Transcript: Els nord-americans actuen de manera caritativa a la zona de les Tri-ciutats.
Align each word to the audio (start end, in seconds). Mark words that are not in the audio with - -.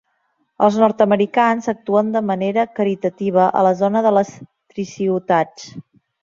Els 0.67 0.77
nord-americans 0.83 1.69
actuen 1.73 2.09
de 2.15 2.21
manera 2.29 2.63
caritativa 2.79 3.45
a 3.61 3.63
la 3.69 3.75
zona 3.83 4.03
de 4.07 4.15
les 4.19 4.33
Tri-ciutats. 4.41 5.71